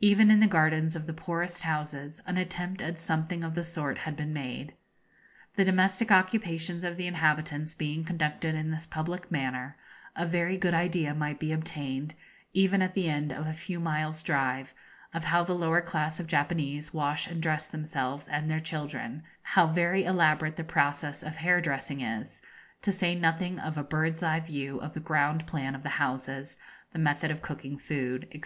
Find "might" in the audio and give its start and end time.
11.14-11.38